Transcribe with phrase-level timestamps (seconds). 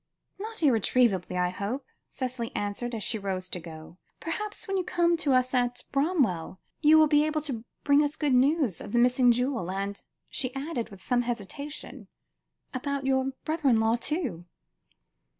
[0.39, 3.99] "Not irretrievably, I hope," Cicely answered, as she rose to go.
[4.19, 8.15] "Perhaps, when you come to us at Bramwell, you will be able to bring us
[8.15, 10.01] good news of the missing jewel, and"
[10.31, 12.07] she added with some hesitation, "and
[12.81, 14.45] about your brother in law, too."